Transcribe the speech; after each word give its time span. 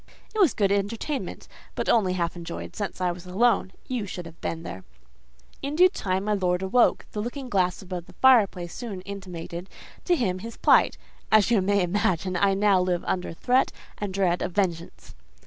"It 0.33 0.39
was 0.39 0.55
good 0.55 0.71
entertainment; 0.71 1.47
but 1.75 1.87
only 1.87 2.13
half 2.13 2.35
enjoyed, 2.35 2.75
since 2.75 2.99
I 2.99 3.11
was 3.11 3.27
alone: 3.27 3.71
you 3.87 4.07
should 4.07 4.25
have 4.25 4.41
been 4.41 4.63
there. 4.63 4.83
"In 5.61 5.75
due 5.75 5.89
time 5.89 6.23
my 6.23 6.33
lord 6.33 6.63
awoke: 6.63 7.05
the 7.11 7.19
looking 7.21 7.49
glass 7.49 7.83
above 7.83 8.07
the 8.07 8.13
fireplace 8.13 8.73
soon 8.73 9.01
intimated 9.01 9.69
to 10.05 10.15
him 10.15 10.39
his 10.39 10.57
plight: 10.57 10.97
as 11.31 11.51
you 11.51 11.61
may 11.61 11.83
imagine, 11.83 12.35
I 12.35 12.55
now 12.55 12.81
live 12.81 13.03
under 13.05 13.31
threat 13.31 13.71
and 13.99 14.11
dread 14.11 14.41
of 14.41 14.53
vengeance. 14.53 15.13